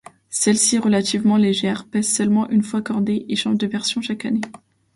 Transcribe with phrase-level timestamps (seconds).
[0.31, 4.41] Celle-ci, relativement légère, pèse seulement une fois cordée et change de version chaque année.